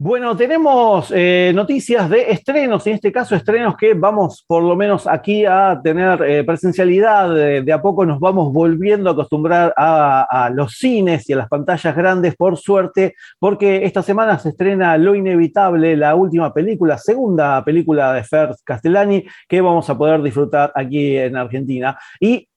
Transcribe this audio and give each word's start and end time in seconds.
Bueno, 0.00 0.36
tenemos 0.36 1.12
eh, 1.12 1.50
noticias 1.52 2.08
de 2.08 2.30
estrenos, 2.30 2.86
en 2.86 2.94
este 2.94 3.10
caso 3.10 3.34
estrenos 3.34 3.76
que 3.76 3.94
vamos 3.94 4.44
por 4.46 4.62
lo 4.62 4.76
menos 4.76 5.08
aquí 5.08 5.44
a 5.44 5.80
tener 5.82 6.22
eh, 6.22 6.44
presencialidad, 6.44 7.34
de, 7.34 7.72
a 7.72 7.82
poco 7.82 8.06
nos 8.06 8.20
vamos 8.20 8.52
volviendo 8.52 9.10
a 9.10 9.14
acostumbrar 9.14 9.74
a, 9.76 10.52
los 10.54 10.78
cines 10.78 11.28
y 11.28 11.32
a 11.32 11.38
las 11.38 11.48
pantallas 11.48 11.96
grandes, 11.96 12.36
por 12.36 12.56
suerte, 12.56 13.16
porque 13.40 13.84
esta 13.86 14.04
semana 14.04 14.38
se 14.38 14.50
estrena 14.50 14.96
Lo 14.98 15.16
Inevitable, 15.16 15.96
la 15.96 16.14
última 16.14 16.54
película, 16.54 16.96
segunda 16.96 17.64
película 17.64 18.12
de 18.12 18.22
Fer 18.22 18.50
Castellani, 18.62 19.26
que 19.48 19.60
vamos 19.60 19.90
a 19.90 19.98
poder 19.98 20.22
disfrutar 20.22 20.70
aquí 20.76 21.16
en 21.16 21.36
Argentina. 21.36 21.98
Y 22.20 22.47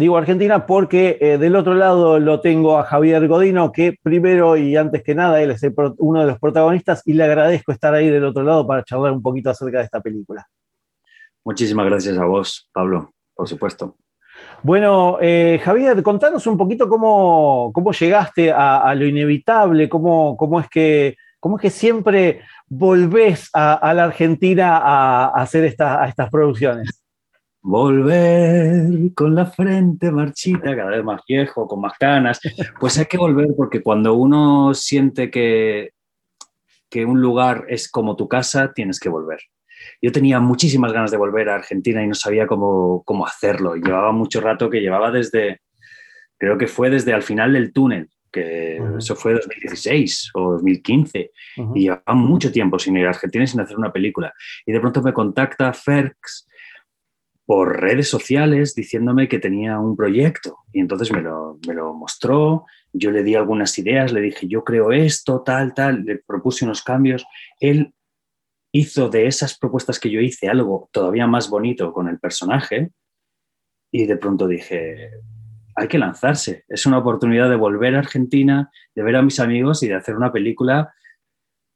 Digo 0.00 0.16
Argentina 0.16 0.64
porque 0.64 1.18
eh, 1.20 1.36
del 1.36 1.54
otro 1.56 1.74
lado 1.74 2.18
lo 2.18 2.40
tengo 2.40 2.78
a 2.78 2.84
Javier 2.84 3.28
Godino, 3.28 3.70
que 3.70 3.98
primero 4.02 4.56
y 4.56 4.74
antes 4.74 5.02
que 5.02 5.14
nada, 5.14 5.42
él 5.42 5.50
es 5.50 5.60
uno 5.98 6.20
de 6.20 6.26
los 6.26 6.38
protagonistas 6.38 7.02
y 7.04 7.12
le 7.12 7.24
agradezco 7.24 7.70
estar 7.70 7.92
ahí 7.92 8.08
del 8.08 8.24
otro 8.24 8.42
lado 8.42 8.66
para 8.66 8.82
charlar 8.82 9.12
un 9.12 9.20
poquito 9.20 9.50
acerca 9.50 9.76
de 9.76 9.84
esta 9.84 10.00
película. 10.00 10.48
Muchísimas 11.44 11.84
gracias 11.84 12.16
a 12.16 12.24
vos, 12.24 12.66
Pablo, 12.72 13.12
por 13.34 13.46
supuesto. 13.46 13.94
Bueno, 14.62 15.18
eh, 15.20 15.60
Javier, 15.62 16.02
contanos 16.02 16.46
un 16.46 16.56
poquito 16.56 16.88
cómo, 16.88 17.70
cómo 17.74 17.92
llegaste 17.92 18.50
a, 18.50 18.94
lo 18.94 19.04
inevitable, 19.04 19.90
cómo, 19.90 20.34
cómo, 20.34 20.60
es 20.60 20.68
que, 20.70 21.16
cómo 21.38 21.58
es 21.58 21.62
que 21.62 21.70
siempre 21.70 22.40
volvés 22.68 23.50
a, 23.52 23.92
la 23.92 24.04
Argentina 24.04 24.78
a, 24.78 25.26
hacer 25.26 25.76
a 25.78 26.08
estas 26.08 26.30
producciones. 26.30 26.99
Volver 27.62 29.12
con 29.14 29.34
la 29.34 29.46
frente 29.46 30.10
marchita, 30.10 30.74
cada 30.74 30.90
vez 30.90 31.04
más 31.04 31.20
viejo, 31.28 31.66
con 31.66 31.80
más 31.80 31.92
canas. 31.98 32.40
Pues 32.78 32.98
hay 32.98 33.06
que 33.06 33.18
volver 33.18 33.48
porque 33.56 33.82
cuando 33.82 34.14
uno 34.14 34.72
siente 34.72 35.30
que, 35.30 35.90
que 36.88 37.04
un 37.04 37.20
lugar 37.20 37.66
es 37.68 37.90
como 37.90 38.16
tu 38.16 38.28
casa, 38.28 38.72
tienes 38.72 38.98
que 38.98 39.08
volver. 39.08 39.40
Yo 40.00 40.12
tenía 40.12 40.40
muchísimas 40.40 40.92
ganas 40.92 41.10
de 41.10 41.16
volver 41.16 41.48
a 41.48 41.54
Argentina 41.56 42.02
y 42.02 42.08
no 42.08 42.14
sabía 42.14 42.46
cómo, 42.46 43.02
cómo 43.04 43.26
hacerlo. 43.26 43.74
Llevaba 43.74 44.12
mucho 44.12 44.40
rato 44.40 44.70
que 44.70 44.80
llevaba 44.80 45.10
desde, 45.10 45.60
creo 46.38 46.58
que 46.58 46.66
fue 46.66 46.90
desde 46.90 47.12
al 47.12 47.22
final 47.22 47.52
del 47.52 47.72
túnel, 47.72 48.08
que 48.32 48.80
eso 48.98 49.16
fue 49.16 49.34
2016 49.34 50.30
o 50.34 50.52
2015, 50.52 51.30
y 51.74 51.82
llevaba 51.82 52.14
mucho 52.14 52.52
tiempo 52.52 52.78
sin 52.78 52.96
ir 52.96 53.06
a 53.06 53.10
Argentina 53.10 53.44
y 53.44 53.46
sin 53.46 53.60
hacer 53.60 53.76
una 53.76 53.92
película. 53.92 54.32
Y 54.66 54.72
de 54.72 54.80
pronto 54.80 55.02
me 55.02 55.12
contacta 55.12 55.72
Ferx 55.72 56.48
por 57.50 57.80
redes 57.80 58.08
sociales 58.08 58.76
diciéndome 58.76 59.26
que 59.26 59.40
tenía 59.40 59.80
un 59.80 59.96
proyecto. 59.96 60.58
Y 60.72 60.78
entonces 60.78 61.10
me 61.10 61.20
lo, 61.20 61.58
me 61.66 61.74
lo, 61.74 61.92
mostró, 61.94 62.64
yo 62.92 63.10
le 63.10 63.24
di 63.24 63.34
algunas 63.34 63.76
ideas, 63.76 64.12
le 64.12 64.20
dije, 64.20 64.46
yo 64.46 64.62
creo 64.62 64.92
esto, 64.92 65.42
tal, 65.42 65.74
tal, 65.74 66.04
le 66.04 66.18
propuse 66.18 66.64
unos 66.64 66.80
cambios, 66.84 67.26
él 67.58 67.92
hizo 68.70 69.08
de 69.08 69.26
esas 69.26 69.58
propuestas 69.58 69.98
que 69.98 70.10
yo 70.10 70.20
hice 70.20 70.48
algo 70.48 70.88
todavía 70.92 71.26
más 71.26 71.50
bonito 71.50 71.92
con 71.92 72.06
el 72.06 72.20
personaje 72.20 72.92
y 73.90 74.06
de 74.06 74.16
pronto 74.16 74.46
dije, 74.46 75.10
hay 75.74 75.88
que 75.88 75.98
lanzarse, 75.98 76.62
es 76.68 76.86
una 76.86 76.98
oportunidad 76.98 77.50
de 77.50 77.56
volver 77.56 77.96
a 77.96 77.98
Argentina, 77.98 78.70
de 78.94 79.02
ver 79.02 79.16
a 79.16 79.22
mis 79.22 79.40
amigos 79.40 79.82
y 79.82 79.88
de 79.88 79.96
hacer 79.96 80.14
una 80.14 80.30
película 80.30 80.94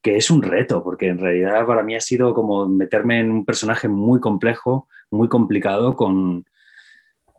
que 0.04 0.18
es 0.18 0.30
un 0.30 0.42
reto, 0.42 0.84
porque 0.84 1.08
en 1.08 1.18
realidad 1.18 1.66
para 1.66 1.82
mí 1.82 1.96
ha 1.96 2.00
sido 2.00 2.34
como 2.34 2.68
meterme 2.68 3.20
en 3.20 3.30
un 3.30 3.46
personaje 3.46 3.88
muy 3.88 4.20
complejo, 4.20 4.86
muy 5.10 5.28
complicado, 5.28 5.96
con, 5.96 6.44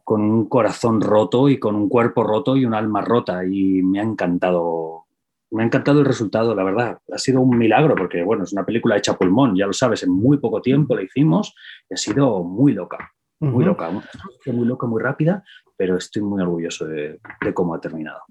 con 0.03 0.21
un 0.21 0.49
corazón 0.49 0.99
roto 0.99 1.47
y 1.47 1.59
con 1.59 1.75
un 1.75 1.87
cuerpo 1.87 2.23
roto 2.23 2.57
y 2.57 2.65
un 2.65 2.73
alma 2.73 3.01
rota. 3.01 3.45
Y 3.45 3.83
me 3.83 3.99
ha 3.99 4.03
encantado, 4.03 5.05
me 5.51 5.61
ha 5.61 5.65
encantado 5.67 5.99
el 5.99 6.07
resultado, 6.07 6.55
la 6.55 6.63
verdad. 6.63 6.97
Ha 7.13 7.19
sido 7.19 7.39
un 7.39 7.55
milagro, 7.55 7.93
porque 7.93 8.23
bueno, 8.23 8.45
es 8.45 8.53
una 8.53 8.65
película 8.65 8.97
hecha 8.97 9.15
pulmón, 9.15 9.55
ya 9.55 9.67
lo 9.67 9.73
sabes, 9.73 10.01
en 10.01 10.09
muy 10.09 10.39
poco 10.39 10.59
tiempo 10.59 10.95
la 10.95 11.03
hicimos 11.03 11.53
y 11.87 11.93
ha 11.93 11.97
sido 11.97 12.43
muy 12.43 12.73
loca, 12.73 13.13
muy 13.41 13.63
loca, 13.63 13.91
muy 13.91 14.65
loca, 14.65 14.87
muy 14.87 15.03
rápida, 15.03 15.43
pero 15.77 15.97
estoy 15.97 16.21
muy 16.21 16.41
orgulloso 16.41 16.85
de, 16.85 17.19
cómo 17.53 17.73
ha 17.75 17.81
terminado. 17.81 18.21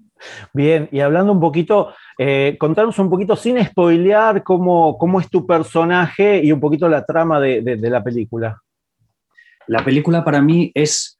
Bien, 0.53 0.89
y 0.91 0.99
hablando 0.99 1.31
un 1.31 1.39
poquito, 1.39 1.93
eh, 2.17 2.55
contanos 2.59 2.97
un 2.99 3.09
poquito 3.09 3.35
sin 3.35 3.63
spoilear 3.63 4.43
cómo, 4.43 4.97
cómo, 4.97 5.19
es 5.19 5.29
tu 5.29 5.45
personaje 5.45 6.43
y 6.43 6.51
un 6.51 6.59
poquito 6.59 6.87
la 6.87 7.05
trama 7.05 7.39
de 7.39 7.77
la 7.89 8.03
película. 8.03 8.61
La 9.67 9.83
película 9.83 10.23
para 10.23 10.41
mí 10.41 10.71
es 10.75 11.14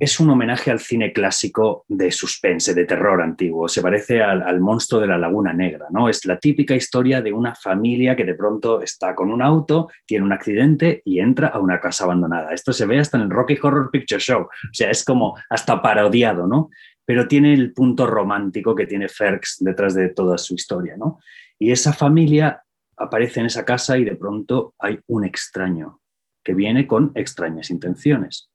es 0.00 0.20
un 0.20 0.30
homenaje 0.30 0.70
al 0.70 0.78
cine 0.78 1.12
clásico 1.12 1.84
de 1.88 2.12
suspense, 2.12 2.72
de 2.72 2.84
terror 2.84 3.20
antiguo. 3.20 3.68
Se 3.68 3.82
parece 3.82 4.22
al, 4.22 4.60
monstruo 4.60 5.00
de 5.00 5.08
la 5.08 5.18
Laguna 5.18 5.52
Negra, 5.52 5.86
¿no? 5.90 6.08
Es 6.08 6.24
la 6.24 6.38
típica 6.38 6.76
historia 6.76 7.20
de 7.20 7.32
una 7.32 7.54
familia 7.54 8.14
que 8.14 8.24
de 8.24 8.34
pronto 8.34 8.80
está 8.80 9.14
con 9.16 9.32
un 9.32 9.42
auto, 9.42 9.88
tiene 10.06 10.24
un 10.24 10.32
accidente 10.32 11.02
y 11.04 11.18
entra 11.18 11.48
a 11.48 11.58
una 11.58 11.80
casa 11.80 12.04
abandonada. 12.04 12.52
Esto 12.52 12.72
se 12.72 12.86
ve 12.86 13.00
hasta 13.00 13.16
en 13.16 13.24
el 13.24 13.30
Rocky 13.30 13.58
Horror 13.60 13.90
Picture 13.90 14.20
Show. 14.20 14.42
O 14.42 14.72
sea, 14.72 14.90
es 14.90 15.04
como 15.04 15.36
hasta 15.50 15.82
parodiado, 15.82 16.46
¿no? 16.46 16.70
Pero 17.04 17.26
tiene 17.26 17.52
el 17.52 17.72
punto 17.72 18.06
romántico 18.06 18.74
que 18.76 18.86
tiene 18.86 19.08
Ferks 19.08 19.56
detrás 19.60 19.94
de 19.94 20.10
toda 20.10 20.38
su 20.38 20.54
historia, 20.54 20.96
¿no? 20.96 21.18
Y 21.58 21.72
esa 21.72 21.92
familia 21.92 22.62
aparece 22.96 23.40
en 23.40 23.46
esa 23.46 23.64
casa 23.64 23.98
y 23.98 24.04
de 24.04 24.14
pronto 24.14 24.74
hay 24.78 25.00
un 25.08 25.24
extraño 25.24 26.00
que 26.44 26.54
viene 26.54 26.86
con 26.86 27.10
extrañas 27.14 27.70
intenciones 27.70 28.48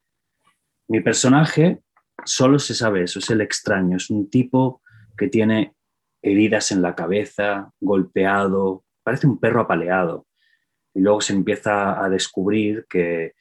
mi 0.87 1.01
personaje 1.01 1.81
solo 2.25 2.59
se 2.59 2.73
sabe 2.73 3.03
eso, 3.03 3.19
es 3.19 3.29
el 3.29 3.41
extraño, 3.41 3.97
es 3.97 4.09
un 4.09 4.29
tipo 4.29 4.81
que 5.17 5.27
tiene 5.27 5.73
heridas 6.21 6.71
en 6.71 6.81
la 6.81 6.95
cabeza, 6.95 7.71
golpeado, 7.79 8.83
parece 9.03 9.27
un 9.27 9.39
perro 9.39 9.61
apaleado. 9.61 10.25
Y 10.93 11.01
luego 11.01 11.21
se 11.21 11.33
empieza 11.33 12.03
a 12.03 12.09
descubrir 12.09 12.85
que, 12.89 13.33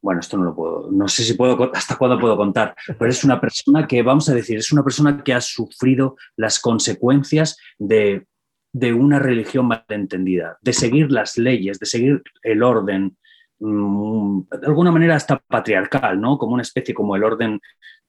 bueno, 0.00 0.20
esto 0.20 0.36
no 0.36 0.44
lo 0.44 0.54
puedo, 0.54 0.90
no 0.90 1.08
sé 1.08 1.24
si 1.24 1.34
puedo, 1.34 1.70
hasta 1.74 1.96
cuándo 1.96 2.18
puedo 2.18 2.36
contar, 2.36 2.74
pero 2.98 3.10
es 3.10 3.24
una 3.24 3.40
persona 3.40 3.86
que, 3.86 4.02
vamos 4.02 4.28
a 4.28 4.34
decir, 4.34 4.58
es 4.58 4.72
una 4.72 4.84
persona 4.84 5.22
que 5.22 5.34
ha 5.34 5.40
sufrido 5.40 6.16
las 6.36 6.60
consecuencias 6.60 7.58
de, 7.78 8.26
de 8.72 8.92
una 8.94 9.18
religión 9.18 9.66
malentendida, 9.66 10.58
de 10.62 10.72
seguir 10.72 11.10
las 11.10 11.36
leyes, 11.36 11.78
de 11.78 11.86
seguir 11.86 12.22
el 12.42 12.62
orden, 12.62 13.16
de 13.62 14.66
alguna 14.66 14.90
manera 14.90 15.14
hasta 15.14 15.38
patriarcal, 15.38 16.20
¿no? 16.20 16.36
Como 16.36 16.54
una 16.54 16.62
especie, 16.62 16.94
como 16.94 17.14
el 17.14 17.22
orden, 17.22 17.60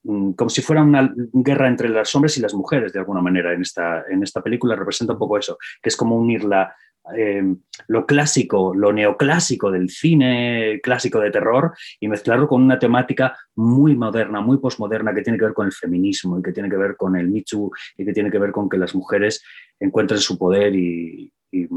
mm, 0.04 0.32
como 0.32 0.50
si 0.50 0.62
fuera 0.62 0.82
una 0.82 1.14
guerra 1.16 1.68
entre 1.68 1.90
los 1.90 2.14
hombres 2.16 2.38
y 2.38 2.42
las 2.42 2.56
mujeres, 2.56 2.92
de 2.92 3.00
alguna 3.00 3.22
manera, 3.22 3.54
en 3.54 3.62
esta, 3.62 4.04
en 4.10 4.24
esta 4.24 4.42
película 4.42 4.76
representa 4.76 5.14
un 5.14 5.20
poco 5.20 5.38
eso, 5.38 5.58
que 5.82 5.90
es 5.90 5.96
como 5.96 6.18
unir 6.18 6.44
la, 6.44 6.76
em, 7.16 7.60
lo 7.88 8.06
clásico, 8.08 8.74
lo 8.74 8.92
neoclásico 8.92 9.70
del 9.70 9.90
cine 9.90 10.80
clásico 10.82 11.20
de 11.20 11.30
terror 11.30 11.74
y 12.00 12.08
mezclarlo 12.08 12.48
con 12.48 12.64
una 12.64 12.80
temática 12.80 13.38
muy 13.56 13.96
moderna, 13.96 14.42
muy 14.42 14.58
posmoderna, 14.58 15.14
que 15.14 15.22
tiene 15.22 15.38
que 15.38 15.46
ver 15.46 15.54
con 15.54 15.68
el 15.68 15.74
feminismo 15.74 16.40
y 16.40 16.42
que 16.42 16.52
tiene 16.52 16.70
que 16.70 16.78
ver 16.78 16.96
con 16.98 17.16
el 17.16 17.30
Michu 17.30 17.72
y 17.96 18.06
que 18.06 18.14
tiene 18.14 18.32
que 18.32 18.40
ver 18.40 18.52
con 18.52 18.68
que 18.70 18.78
las 18.78 18.96
mujeres 18.96 19.44
encuentren 19.80 20.20
su 20.20 20.36
poder 20.38 20.76
y, 20.76 21.32
y, 21.52 21.68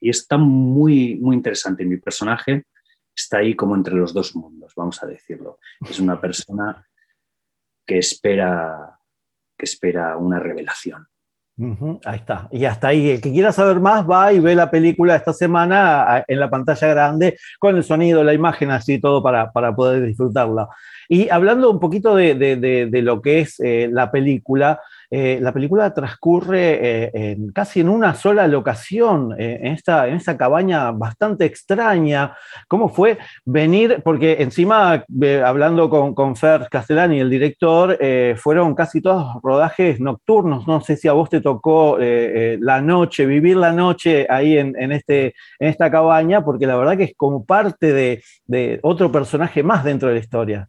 y 0.00 0.08
está 0.08 0.38
muy, 0.38 1.16
muy 1.16 1.36
interesante. 1.36 1.84
Mi 1.84 1.98
personaje 1.98 2.64
está 3.20 3.38
ahí 3.38 3.54
como 3.54 3.74
entre 3.74 3.94
los 3.94 4.12
dos 4.12 4.34
mundos, 4.34 4.72
vamos 4.76 5.02
a 5.02 5.06
decirlo. 5.06 5.58
Es 5.88 6.00
una 6.00 6.20
persona 6.20 6.86
que 7.86 7.98
espera, 7.98 8.98
que 9.56 9.64
espera 9.64 10.16
una 10.16 10.38
revelación. 10.38 11.06
ahí 12.04 12.16
está. 12.16 12.48
Y 12.50 12.64
hasta 12.64 12.88
ahí, 12.88 13.10
el 13.10 13.20
que 13.20 13.32
quiera 13.32 13.52
saber 13.52 13.80
más 13.80 14.08
va 14.08 14.32
y 14.32 14.40
ve 14.40 14.54
la 14.54 14.70
película 14.70 15.16
esta 15.16 15.32
semana 15.32 16.24
en 16.26 16.40
la 16.40 16.48
pantalla 16.48 16.88
grande 16.88 17.36
con 17.58 17.76
el 17.76 17.84
sonido, 17.84 18.24
la 18.24 18.34
imagen, 18.34 18.70
así 18.70 18.98
todo 18.98 19.22
para, 19.22 19.52
poder 19.52 20.06
disfrutarla. 20.06 20.68
Y 21.08 21.28
hablando 21.28 21.70
un 21.70 21.80
poquito 21.80 22.14
de, 22.14 23.02
lo 23.02 23.20
que 23.20 23.40
es 23.40 23.60
eh, 23.60 23.88
la 23.90 24.10
película, 24.10 24.80
eh, 25.10 25.38
la 25.40 25.52
película 25.52 25.92
transcurre 25.92 27.04
eh, 27.04 27.10
en, 27.12 27.52
casi 27.52 27.80
en 27.80 27.88
una 27.88 28.14
sola 28.14 28.46
locación, 28.46 29.34
en, 29.38 29.72
esta, 29.72 30.08
en 30.08 30.14
esta 30.14 30.36
cabaña 30.36 30.90
bastante 30.92 31.44
extraña. 31.44 32.36
¿Cómo 32.68 32.88
fue 32.88 33.18
venir? 33.44 34.00
Porque 34.04 34.36
encima, 34.40 35.04
hablando 35.44 35.90
con, 35.90 36.14
con 36.14 36.36
Fer 36.36 36.68
Castellani, 36.70 37.20
el 37.20 37.30
director, 37.30 37.98
fueron 38.36 38.74
casi 38.74 39.00
todos 39.00 39.36
rodajes 39.42 40.00
nocturnos. 40.00 40.66
No 40.66 40.80
sé 40.80 40.96
si 40.96 41.08
a 41.08 41.12
vos 41.12 41.28
te 41.28 41.40
tocó 41.40 41.98
la 41.98 42.80
noche, 42.80 43.26
vivir 43.26 43.56
la 43.56 43.72
noche 43.72 44.26
ahí 44.28 44.56
en, 44.56 44.92
este, 44.92 45.34
en 45.58 45.68
esta 45.68 45.90
cabaña, 45.90 46.44
porque 46.44 46.66
la 46.66 46.76
verdad 46.76 46.96
que 46.96 47.04
es 47.04 47.14
como 47.16 47.44
parte 47.44 47.92
de, 47.92 48.22
de 48.46 48.78
otro 48.82 49.10
personaje 49.10 49.62
más 49.62 49.84
dentro 49.84 50.08
de 50.08 50.14
la 50.14 50.20
historia. 50.20 50.68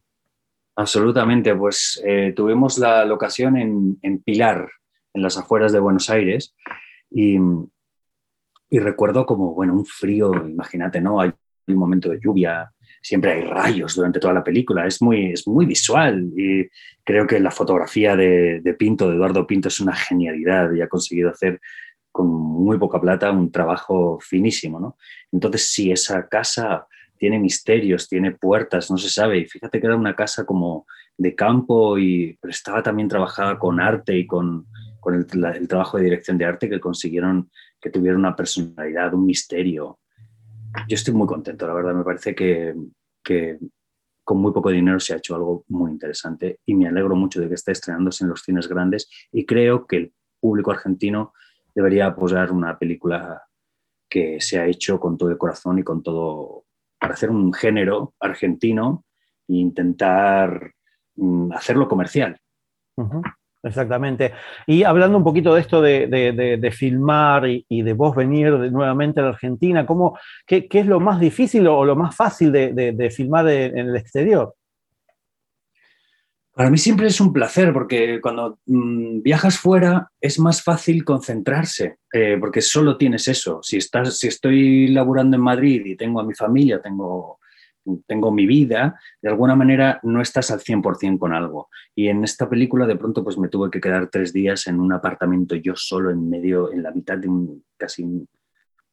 Absolutamente, 0.76 1.56
pues 1.56 2.02
eh, 2.06 2.34
tuvimos 2.36 2.78
la 2.78 3.06
locación 3.06 3.58
en, 3.58 4.24
Pilar, 4.24 4.70
en 5.14 5.22
las 5.22 5.38
afueras 5.38 5.72
de 5.72 5.80
Buenos 5.80 6.10
Aires, 6.10 6.56
y, 7.10 7.38
recuerdo 8.72 9.26
como, 9.26 9.54
bueno, 9.54 9.74
un 9.74 9.86
frío, 9.86 10.34
imagínate, 10.48 11.02
¿no? 11.02 11.20
Hay 11.20 11.32
un 11.68 11.76
momento 11.76 12.10
de 12.10 12.20
lluvia, 12.22 12.72
siempre 13.02 13.34
hay 13.34 13.42
rayos 13.42 13.96
durante 13.96 14.20
toda 14.20 14.34
la 14.34 14.44
película, 14.44 14.88
es 14.88 15.02
muy, 15.02 15.34
es 15.34 15.46
muy 15.46 15.66
visual 15.66 16.32
y 16.38 16.68
creo 17.04 17.28
que 17.28 17.40
la 17.40 17.52
fotografía 17.52 18.16
de, 18.16 18.62
de 18.62 18.74
Pinto, 18.74 19.10
de 19.10 19.16
Eduardo 19.16 19.46
Pinto, 19.46 19.68
es 19.68 19.80
una 19.82 19.94
genialidad 19.94 20.72
y 20.72 20.82
ha 20.82 20.88
conseguido 20.88 21.32
hacer 21.32 21.60
con 22.12 22.28
muy 22.28 22.78
poca 22.78 23.00
plata 23.00 23.32
un 23.32 23.52
trabajo 23.52 24.20
finísimo, 24.22 24.80
¿no? 24.80 24.98
Entonces, 25.32 25.72
si 25.72 25.92
esa 25.92 26.28
casa 26.28 26.88
tiene 27.22 27.38
misterios, 27.38 28.10
tiene 28.10 28.32
puertas, 28.32 28.90
no 28.90 28.98
se 28.98 29.08
sabe. 29.08 29.38
Y 29.38 29.46
fíjate 29.46 29.80
que 29.80 29.86
era 29.86 29.96
una 29.96 30.16
casa 30.16 30.44
como 30.44 30.88
de 31.16 31.36
campo, 31.36 32.00
y, 32.00 32.36
pero 32.42 32.50
estaba 32.50 32.82
también 32.82 33.08
trabajada 33.08 33.60
con 33.60 33.80
arte 33.80 34.18
y 34.18 34.26
con, 34.26 34.66
con 35.00 35.14
el, 35.14 35.68
trabajo 35.68 35.98
de 35.98 36.06
dirección 36.06 36.40
de 36.40 36.46
arte 36.46 36.68
que 36.68 36.80
consiguieron 36.80 37.52
que 37.80 37.92
tuviera 37.92 38.18
una 38.18 38.36
personalidad, 38.36 39.14
un 39.14 39.28
misterio. 39.28 40.00
Yo 40.88 40.96
estoy 40.96 41.14
muy 41.14 41.28
contento, 41.28 41.68
la 41.68 41.76
verdad, 41.76 41.94
me 41.94 42.04
parece 42.04 42.34
que, 42.34 42.74
que 43.24 43.60
con 44.24 44.40
muy 44.40 44.52
poco 44.52 44.72
dinero 44.72 45.00
se 45.00 45.14
ha 45.14 45.18
hecho 45.18 45.36
algo 45.36 45.64
muy 45.68 45.92
interesante 45.92 46.60
y 46.66 46.74
me 46.74 46.88
alegro 46.88 47.16
mucho 47.16 47.40
de 47.40 47.48
que 47.48 47.54
esté 47.54 47.74
estrenándose 47.74 48.24
en 48.24 48.32
los 48.32 48.42
cines 48.42 48.68
grandes 48.68 49.08
y 49.32 49.46
creo 49.46 49.86
que 49.86 49.98
el 49.98 50.14
público 50.40 50.72
argentino 50.72 51.34
debería 51.76 52.08
apoyar 52.08 52.52
una 52.52 52.80
película 52.80 53.44
que 54.10 54.42
se 54.42 54.58
ha 54.58 54.66
hecho 54.66 55.00
con 55.00 55.20
todo 55.20 55.30
el 55.30 55.38
corazón 55.38 55.78
y 55.78 55.84
con 55.84 56.02
todo 56.02 56.66
para 57.02 57.16
hacer 57.16 57.32
un 57.32 57.52
género 57.52 58.14
argentino 58.20 59.06
e 59.48 59.56
intentar 59.56 60.72
mm, 61.16 61.52
hacerlo 61.52 61.88
comercial. 61.88 62.38
Exactamente. 63.64 64.34
Y 64.68 64.84
hablando 64.84 65.18
un 65.18 65.24
poquito 65.24 65.56
de 65.56 65.62
esto 65.62 65.82
de, 65.82 66.72
filmar 66.72 67.48
y, 67.48 67.82
de 67.82 67.94
vos 67.94 68.16
venir 68.16 68.52
nuevamente 68.72 69.20
a 69.20 69.24
la 69.24 69.30
Argentina, 69.30 69.86
¿cómo, 69.86 70.18
qué, 70.46 70.68
es 70.70 70.86
lo 70.86 71.00
más 71.00 71.20
difícil 71.20 71.68
o 71.68 71.84
lo 71.84 71.96
más 71.96 72.16
fácil 72.16 72.52
de, 72.52 73.14
filmar 73.16 73.50
en 73.50 73.78
el 73.78 73.96
exterior? 73.96 74.54
Para 76.62 76.70
mí 76.70 76.78
siempre 76.78 77.08
es 77.08 77.20
un 77.20 77.34
placer 77.34 77.74
porque 77.74 78.22
cuando 78.22 78.60
mm, 78.68 79.24
viajas 79.24 79.58
fuera 79.58 80.12
es 80.22 80.38
más 80.38 80.62
fácil 80.62 81.04
concentrarse, 81.04 81.98
eh, 82.14 82.38
porque 82.40 82.62
solo 82.62 82.98
tienes 82.98 83.28
eso. 83.28 83.62
Si, 83.64 83.78
estás, 83.78 84.20
si 84.20 84.28
estoy 84.28 84.88
laburando 84.90 85.38
en 85.38 85.42
Madrid 85.42 85.84
y 85.84 85.96
tengo 85.96 86.20
a 86.20 86.24
mi 86.24 86.36
familia, 86.36 86.80
tengo, 86.80 87.40
tengo 88.06 88.32
mi 88.32 88.46
vida, 88.46 89.00
de 89.24 89.30
alguna 89.30 89.56
manera 89.56 90.00
no 90.04 90.22
estás 90.22 90.52
al 90.52 90.60
100% 90.60 91.18
con 91.18 91.34
algo. 91.34 91.68
Y 91.96 92.10
en 92.10 92.24
esta 92.24 92.48
película 92.48 92.86
de 92.86 92.96
pronto 92.96 93.24
pues 93.24 93.40
me 93.40 93.50
tuve 93.50 93.72
que 93.72 93.82
quedar 93.82 94.12
tres 94.12 94.32
días 94.32 94.68
en 94.68 94.80
un 94.80 94.94
apartamento 94.94 95.56
yo 95.56 95.74
solo 95.76 96.12
en 96.12 96.30
medio, 96.30 96.72
en 96.72 96.84
la 96.84 96.92
mitad 96.92 97.18
de 97.18 97.28
un 97.28 97.66
casi 97.76 98.04
un, 98.04 98.28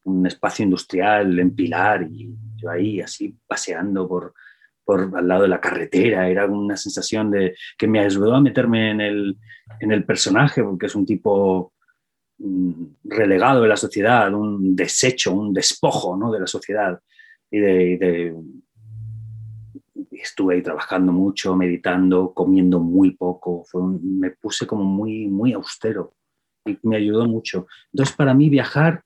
un 0.04 0.26
espacio 0.26 0.62
industrial 0.62 1.38
en 1.38 1.54
Pilar 1.54 2.08
y 2.10 2.34
yo 2.56 2.70
ahí 2.70 3.02
así 3.02 3.36
paseando 3.46 4.08
por 4.08 4.32
por 4.88 5.12
al 5.14 5.28
lado 5.28 5.42
de 5.42 5.48
la 5.48 5.60
carretera, 5.60 6.30
era 6.30 6.46
una 6.46 6.74
sensación 6.74 7.30
de 7.30 7.54
que 7.76 7.86
me 7.86 8.00
ayudó 8.00 8.34
a 8.34 8.40
meterme 8.40 8.90
en 8.90 9.02
el, 9.02 9.36
en 9.80 9.92
el 9.92 10.02
personaje, 10.02 10.64
porque 10.64 10.86
es 10.86 10.94
un 10.94 11.04
tipo 11.04 11.74
mm, 12.38 12.84
relegado 13.04 13.60
de 13.60 13.68
la 13.68 13.76
sociedad, 13.76 14.32
un 14.32 14.74
desecho, 14.74 15.34
un 15.34 15.52
despojo 15.52 16.16
¿no? 16.16 16.32
de 16.32 16.40
la 16.40 16.46
sociedad. 16.46 16.98
Y, 17.50 17.58
estuve 20.10 20.54
ahí 20.54 20.62
trabajando 20.62 21.12
mucho, 21.12 21.54
meditando, 21.54 22.32
comiendo 22.32 22.80
muy 22.80 23.10
poco, 23.10 23.66
me 24.02 24.30
puse 24.30 24.66
como 24.66 24.84
muy, 24.84 25.26
muy 25.26 25.52
austero 25.52 26.14
y 26.64 26.78
me 26.82 26.96
ayudó 26.96 27.26
mucho. 27.26 27.66
Entonces, 27.92 28.16
para 28.16 28.32
mí 28.32 28.48
viajar 28.48 29.02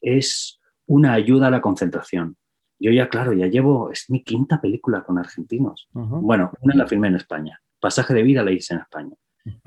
es 0.00 0.62
una 0.86 1.12
ayuda 1.12 1.48
a 1.48 1.50
la 1.50 1.60
concentración 1.60 2.38
yo 2.78 2.92
ya, 2.92 3.08
claro, 3.08 3.32
ya 3.32 3.46
llevo, 3.46 3.90
es 3.90 4.10
mi 4.10 4.22
quinta 4.22 4.60
película 4.60 5.02
con 5.02 5.18
argentinos. 5.18 5.88
Bueno, 5.92 6.52
una 6.60 6.74
la 6.74 6.86
filmé 6.86 7.08
en 7.08 7.16
España, 7.16 7.60
Pasaje 7.80 8.14
de 8.14 8.22
vida 8.22 8.42
la 8.42 8.52
hice 8.52 8.74
en 8.74 8.80
España, 8.80 9.14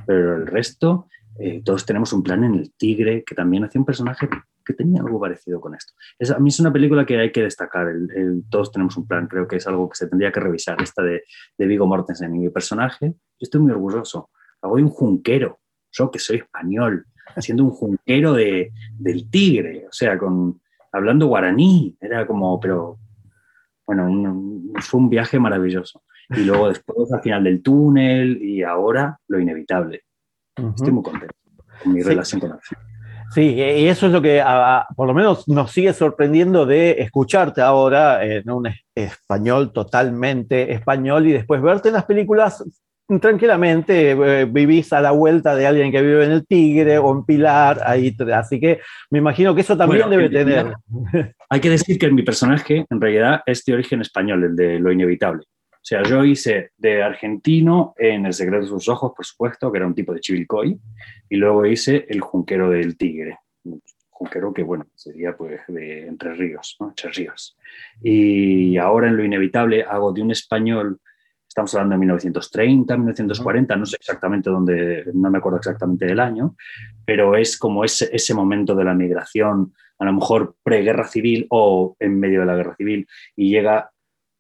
pero 0.06 0.36
el 0.36 0.48
resto, 0.48 1.08
eh, 1.40 1.62
todos 1.64 1.86
tenemos 1.86 2.12
un 2.12 2.24
plan 2.24 2.44
en 2.44 2.56
El 2.56 2.74
Tigre, 2.74 3.24
que 3.24 3.36
también 3.36 3.64
hacía 3.64 3.80
un 3.80 3.86
personaje 3.86 4.28
que 4.66 4.74
tenía 4.74 5.02
algo 5.02 5.20
parecido 5.20 5.62
con 5.62 5.74
esto. 5.74 5.94
Es, 6.18 6.32
a 6.32 6.40
mí 6.40 6.50
es 6.50 6.60
una 6.60 6.74
película 6.74 7.06
que 7.06 7.18
hay 7.18 7.32
que 7.32 7.44
destacar, 7.44 7.88
el, 7.88 8.44
todos 8.50 8.72
tenemos 8.72 8.98
un 8.98 9.08
plan, 9.08 9.28
creo 9.28 9.48
que 9.48 9.56
es 9.58 9.68
algo 9.68 9.90
que 9.90 9.96
se 9.96 10.08
tendría 10.08 10.32
que 10.32 10.40
revisar, 10.40 10.82
esta 10.82 11.02
de, 11.02 11.24
de 11.58 11.66
Vigo 11.66 11.88
Mortensen 11.88 12.36
y 12.36 12.40
mi 12.40 12.50
personaje, 12.50 13.08
yo 13.08 13.16
estoy 13.40 13.62
muy 13.62 13.72
orgulloso, 13.72 14.30
hago 14.62 14.76
un 14.76 14.90
junquero, 14.90 15.60
yo 15.92 16.12
que 16.12 16.20
soy 16.20 16.38
español, 16.38 17.06
haciendo 17.36 17.64
un 17.64 17.72
junquero 17.72 18.34
de, 18.34 18.72
del 18.98 19.30
Tigre, 19.30 19.86
o 19.88 19.94
sea, 19.94 20.18
con 20.18 20.62
hablando 20.92 21.28
guaraní, 21.28 21.96
era 22.00 22.26
como, 22.26 22.60
pero 22.60 22.98
bueno, 23.86 24.62
fue 24.82 25.00
un 25.00 25.10
viaje 25.10 25.40
maravilloso. 25.40 26.04
Y 26.30 26.42
luego 26.42 26.70
después 26.70 27.12
al 27.12 27.22
final 27.22 27.44
del 27.44 27.62
túnel 27.62 28.42
y 28.42 28.64
ahora 28.64 29.20
lo 29.28 29.40
inevitable. 29.40 30.04
Estoy 30.56 30.92
muy 30.92 31.04
contento 31.04 31.36
con 31.84 31.94
mi 31.94 32.02
relación 32.02 32.42
con 32.42 32.52
Argentina. 32.52 32.90
Sí, 33.32 33.54
y 33.54 33.88
eso 33.88 34.08
es 34.08 34.12
lo 34.12 34.24
que 34.24 34.44
por 34.96 35.08
lo 35.08 35.14
menos 35.14 35.48
nos 35.48 35.72
sigue 35.72 35.94
sorprendiendo 35.94 36.66
de 36.66 37.00
escucharte 37.00 37.62
ahora 37.62 38.26
en 38.26 38.50
un 38.50 38.68
español 38.96 39.72
totalmente 39.72 40.74
español 40.74 41.28
y 41.28 41.34
después 41.34 41.62
verte 41.62 41.90
en 41.90 41.94
las 41.94 42.06
películas 42.06 42.64
tranquilamente 43.20 44.12
eh, 44.12 44.46
vivís 44.46 44.94
a 44.94 45.02
la 45.02 45.12
vuelta 45.12 45.56
de 45.56 45.66
alguien 45.66 45.92
que 45.92 46.02
vive 46.02 46.26
en 46.26 46.32
el 46.32 46.46
Tigre 46.46 47.00
o 47.00 47.12
en 47.12 47.26
Pilar, 47.26 47.82
ahí, 47.84 48.16
así 48.34 48.60
que 48.60 48.82
me 49.10 49.18
imagino 49.18 49.56
que 49.56 49.62
eso 49.62 49.76
también 49.76 50.10
debe 50.10 50.30
tener. 50.30 50.74
Hay 51.50 51.60
que 51.60 51.72
decir 51.72 51.98
que 51.98 52.12
mi 52.12 52.22
personaje 52.22 52.86
en 52.88 53.02
realidad 53.02 53.42
es 53.46 53.66
de 53.66 53.74
origen 53.74 54.02
español, 54.02 54.44
el 54.44 54.56
de 54.56 54.80
lo 54.80 54.92
inevitable. 54.92 55.44
O 55.72 55.86
sea, 55.90 56.04
yo 56.04 56.24
hice 56.24 56.72
de 56.78 57.02
argentino 57.02 57.94
en 57.98 58.26
El 58.26 58.34
secreto 58.34 58.64
de 58.64 58.68
sus 58.68 58.90
ojos, 58.90 59.14
por 59.16 59.26
supuesto, 59.26 59.72
que 59.72 59.78
era 59.78 59.88
un 59.88 59.96
tipo 59.96 60.14
de 60.14 60.20
chivilcoy, 60.20 60.78
y 61.30 61.36
luego 61.38 61.66
hice 61.66 62.06
El 62.10 62.20
junquero 62.20 62.70
del 62.70 62.98
tigre, 62.98 63.40
junquero 64.10 64.54
que, 64.54 64.62
bueno, 64.62 64.86
sería 64.94 65.36
pues 65.36 65.62
de 65.68 66.06
Entre 66.06 66.34
Ríos, 66.34 66.76
¿no? 66.80 66.90
Entre 66.90 67.10
Ríos. 67.10 67.58
Y 68.04 68.78
ahora 68.78 69.08
en 69.08 69.18
lo 69.18 69.24
inevitable 69.24 69.84
hago 69.84 70.12
de 70.12 70.22
un 70.22 70.32
español 70.32 71.00
estamos 71.50 71.74
hablando 71.74 71.94
de 71.94 72.00
1930, 72.00 72.96
1940, 72.96 73.76
no 73.76 73.86
sé 73.86 73.98
exactamente 74.00 74.50
dónde, 74.50 75.06
no 75.14 75.32
me 75.32 75.40
acuerdo 75.40 75.58
exactamente 75.58 76.06
del 76.06 76.20
año, 76.20 76.56
pero 77.04 77.36
es 77.36 77.58
como 77.58 77.84
ese, 77.84 78.08
ese 78.14 78.34
momento 78.36 78.76
de 78.76 78.84
la 78.84 78.94
migración, 78.94 79.74
a 79.98 80.06
lo 80.06 80.14
mejor 80.14 80.56
preguerra 80.64 81.08
civil 81.08 81.48
o 81.50 81.96
en 82.00 82.20
medio 82.20 82.42
de 82.42 82.46
la 82.46 82.56
guerra 82.56 82.76
civil, 82.76 83.08
y 83.36 83.50
llega 83.50 83.92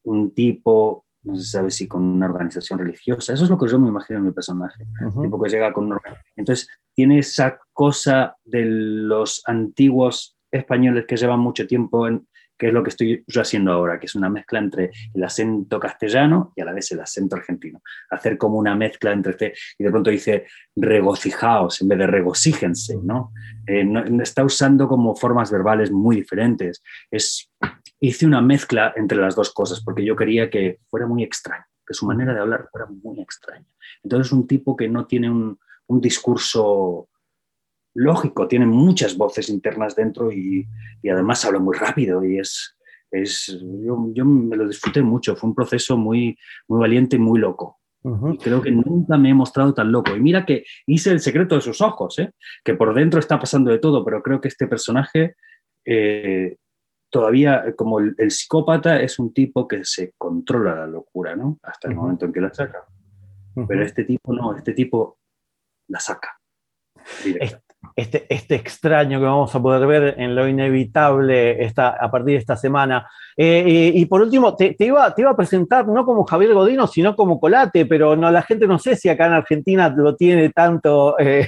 un 0.04 0.34
tipo, 0.36 1.06
no 1.24 1.36
se 1.36 1.46
sabe 1.46 1.72
si 1.72 1.88
con 1.88 2.04
una 2.04 2.28
organización 2.28 2.78
religiosa, 2.78 3.34
eso 3.34 3.44
es 3.44 3.50
lo 3.50 3.58
que 3.58 3.68
yo 3.68 3.80
me 3.80 3.90
imagino 3.90 4.20
en 4.20 4.26
mi 4.26 4.32
personaje, 4.32 4.86
un 5.02 5.24
tipo 5.24 5.42
que 5.42 5.50
llega 5.50 5.74
con 5.74 5.86
una 5.88 6.00
Entonces, 6.36 6.70
tiene 6.94 7.20
esa 7.20 7.60
cosa 7.74 8.36
de 8.46 8.66
los 8.66 9.42
antiguos 9.46 10.38
españoles 10.52 11.06
que 11.08 11.18
llevan 11.18 11.40
mucho 11.40 11.66
tiempo 11.66 12.08
en, 12.08 12.28
que 12.60 12.68
es 12.68 12.74
lo 12.74 12.84
que 12.84 12.90
estoy 12.90 13.24
yo 13.26 13.42
haciendo 13.42 13.72
ahora, 13.72 14.00
que 14.00 14.06
es 14.06 14.16
una 14.16 14.30
mezcla 14.30 14.60
entre 14.60 14.92
el 15.14 15.24
acento 15.24 15.80
castellano 15.80 16.52
y 16.56 16.62
a 16.62 16.66
la 16.66 16.74
vez 16.74 16.92
el 16.92 17.00
acento 17.00 17.38
argentino. 17.38 17.82
Hacer 18.10 18.38
como 18.38 18.58
una 18.58 18.76
mezcla 18.76 19.14
entre 19.14 19.32
este, 19.32 19.54
y 19.78 19.86
de 19.86 19.90
pronto 19.90 20.10
dice 20.10 20.46
regocijaos 20.76 21.82
en 21.82 21.88
vez 21.88 22.00
de 22.00 22.08
regocíjense, 22.08 22.98
¿no? 23.02 23.32
Eh, 23.66 23.86
está 24.22 24.44
usando 24.44 24.90
como 24.90 25.16
formas 25.16 25.50
verbales 25.52 25.90
muy 25.90 26.18
diferentes. 26.18 26.84
Es, 27.10 27.50
hice 28.02 28.26
una 28.26 28.42
mezcla 28.42 28.94
entre 28.98 29.18
las 29.20 29.36
dos 29.36 29.54
cosas 29.54 29.82
porque 29.82 30.04
yo 30.04 30.18
quería 30.18 30.50
que 30.50 30.80
fuera 30.90 31.08
muy 31.08 31.24
extraño, 31.24 31.64
que 31.88 31.94
su 31.94 32.06
manera 32.06 32.34
de 32.34 32.42
hablar 32.42 32.68
fuera 32.70 32.88
muy 32.88 33.22
extraña. 33.22 33.66
Entonces, 34.04 34.34
un 34.34 34.46
tipo 34.46 34.76
que 34.76 34.90
no 34.90 35.06
tiene 35.08 35.30
un, 35.30 35.58
un 35.88 36.02
discurso 36.02 37.08
lógico, 38.00 38.48
tiene 38.48 38.66
muchas 38.66 39.18
voces 39.18 39.50
internas 39.50 39.96
dentro 39.96 40.32
y, 40.32 40.68
además 41.12 41.44
habla 41.44 41.60
muy 41.60 41.78
rápido 41.78 42.24
y 42.24 42.40
es, 42.40 42.78
es 43.12 43.60
yo, 43.62 44.26
me 44.26 44.56
lo 44.56 44.68
disfruté 44.68 45.02
mucho, 45.02 45.36
fue 45.36 45.50
un 45.50 45.56
proceso 45.56 45.98
muy, 45.98 46.38
muy 46.68 46.80
valiente 46.80 47.18
y 47.18 47.20
muy 47.20 47.40
loco. 47.40 47.78
Y 48.02 48.38
creo 48.38 48.62
que 48.62 48.72
nunca 48.72 49.18
me 49.18 49.30
he 49.30 49.34
mostrado 49.34 49.74
tan 49.74 49.92
loco. 49.92 50.16
Y 50.16 50.22
mira 50.22 50.46
que 50.46 50.64
hice 50.88 51.12
el 51.12 51.20
secreto 51.20 51.56
de 51.56 51.62
sus 51.62 51.82
ojos, 51.82 52.18
¿eh? 52.20 52.32
que 52.64 52.74
por 52.74 52.94
dentro 52.94 53.20
está 53.20 53.38
pasando 53.38 53.72
de 53.72 53.80
todo, 53.80 54.06
pero 54.06 54.24
creo 54.24 54.40
que 54.40 54.48
este 54.48 54.68
personaje 54.68 55.36
eh, 55.84 56.56
todavía, 57.10 57.76
como 57.76 58.00
el, 58.00 58.32
psicópata, 58.32 59.02
es 59.02 59.20
un 59.20 59.34
tipo 59.34 59.68
que 59.68 59.84
se 59.84 60.14
controla 60.18 60.76
la 60.76 60.88
locura, 60.88 61.36
¿no? 61.36 61.60
Hasta 61.62 61.90
el 61.90 61.96
momento 61.96 62.26
en 62.26 62.32
que 62.32 62.40
la 62.40 62.54
saca. 62.54 62.86
Pero 63.68 63.84
este 63.84 64.06
tipo 64.06 64.34
no, 64.34 64.56
este 64.56 64.72
tipo 64.72 65.20
la 65.90 66.00
saca 66.00 66.40
este, 67.96 68.26
este, 68.30 68.56
extraño 68.56 69.20
que 69.20 69.26
vamos 69.26 69.54
a 69.56 69.62
poder 69.62 69.88
ver 69.88 70.16
en 70.18 70.36
lo 70.36 70.48
inevitable 70.48 71.64
esta, 71.64 71.90
a 71.90 72.12
partir 72.12 72.34
de 72.34 72.40
esta 72.40 72.56
semana. 72.56 73.08
Eh, 73.36 73.92
y, 73.96 74.06
por 74.06 74.22
último, 74.22 74.56
te, 74.56 74.76
iba, 74.80 75.14
te 75.16 75.22
iba 75.22 75.32
a 75.32 75.36
presentar 75.36 75.88
no 75.88 76.06
como 76.06 76.26
Javier 76.26 76.54
Godino, 76.54 76.88
sino 76.88 77.16
como 77.16 77.40
Colate, 77.40 77.86
pero 77.86 78.16
no, 78.16 78.30
la 78.32 78.42
gente 78.42 78.68
no 78.68 78.80
sé 78.80 78.96
si 78.96 79.08
acá 79.08 79.28
en 79.28 79.34
Argentina 79.34 79.94
lo 79.96 80.16
tiene 80.16 80.50
tanto, 80.50 81.16
eh, 81.20 81.48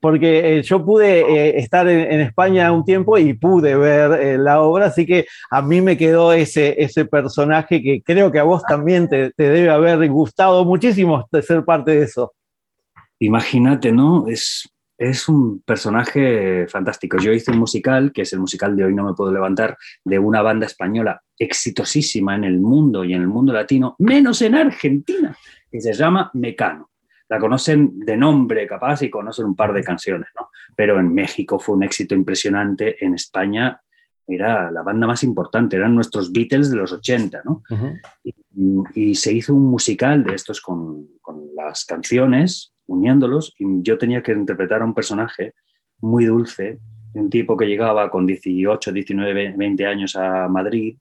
porque 0.00 0.58
eh, 0.58 0.62
yo 0.62 0.84
pude 0.84 1.58
estar 1.58 1.88
en, 1.88 2.20
España 2.20 2.72
un 2.72 2.84
tiempo 2.84 3.16
y 3.16 3.34
pude 3.34 3.76
ver 3.76 4.38
la 4.40 4.60
obra, 4.60 4.86
así 4.86 5.06
que 5.06 5.26
a 5.50 5.62
mí 5.62 5.80
me 5.80 5.96
quedó 5.96 6.32
ese, 6.32 6.80
ese 6.82 7.04
personaje 7.04 7.82
que 7.82 8.02
creo 8.02 8.32
que 8.32 8.40
a 8.40 8.44
vos 8.44 8.62
también 8.64 9.08
te, 9.08 9.30
te 9.30 9.48
debe 9.48 9.70
haber 9.70 10.08
gustado 10.08 10.64
muchísimo 10.64 11.26
de 11.30 11.42
ser 11.42 11.64
parte 11.64 11.92
de 11.92 12.02
eso. 12.04 12.32
Imagínate, 13.20 13.92
¿no? 13.92 14.26
Es 14.28 14.68
es 14.98 15.28
un 15.28 15.60
personaje 15.60 16.66
fantástico. 16.66 17.18
Yo 17.18 17.32
hice 17.32 17.52
un 17.52 17.58
musical, 17.58 18.12
que 18.12 18.22
es 18.22 18.32
el 18.32 18.40
musical 18.40 18.76
de 18.76 18.84
Hoy 18.84 18.94
No 18.94 19.04
Me 19.04 19.14
Puedo 19.14 19.32
Levantar, 19.32 19.78
de 20.04 20.18
una 20.18 20.42
banda 20.42 20.66
española 20.66 21.22
exitosísima 21.38 22.34
en 22.34 22.42
el 22.42 22.58
mundo 22.58 23.04
y 23.04 23.14
en 23.14 23.22
el 23.22 23.28
mundo 23.28 23.52
latino, 23.52 23.94
menos 24.00 24.42
en 24.42 24.56
Argentina, 24.56 25.36
que 25.70 25.80
se 25.80 25.92
llama 25.92 26.32
Mecano. 26.34 26.90
La 27.28 27.38
conocen 27.38 28.00
de 28.00 28.16
nombre 28.16 28.66
capaz 28.66 29.02
y 29.02 29.10
conocen 29.10 29.46
un 29.46 29.54
par 29.54 29.72
de 29.72 29.84
canciones, 29.84 30.28
¿no? 30.38 30.48
Pero 30.74 30.98
en 30.98 31.14
México 31.14 31.60
fue 31.60 31.76
un 31.76 31.84
éxito 31.84 32.14
impresionante, 32.14 33.04
en 33.04 33.14
España 33.14 33.80
era 34.26 34.70
la 34.70 34.82
banda 34.82 35.06
más 35.06 35.22
importante, 35.22 35.76
eran 35.76 35.94
nuestros 35.94 36.32
Beatles 36.32 36.70
de 36.70 36.76
los 36.76 36.92
80, 36.92 37.42
¿no? 37.44 37.62
y, 38.94 39.14
se 39.14 39.32
hizo 39.32 39.54
un 39.54 39.70
musical 39.70 40.22
de 40.22 40.34
estos 40.34 40.60
con, 40.60 41.08
con 41.22 41.48
las 41.56 41.86
canciones 41.86 42.74
uniéndolos 42.88 43.54
y 43.58 43.82
yo 43.82 43.96
tenía 43.96 44.22
que 44.22 44.32
interpretar 44.32 44.82
a 44.82 44.84
un 44.84 44.94
personaje 44.94 45.54
muy 46.00 46.24
dulce, 46.24 46.80
un 47.14 47.30
tipo 47.30 47.56
que 47.56 47.66
llegaba 47.66 48.10
con 48.10 48.26
18, 48.26 48.92
19, 48.92 49.54
20 49.56 49.86
años 49.86 50.16
a 50.16 50.48
Madrid 50.48 50.96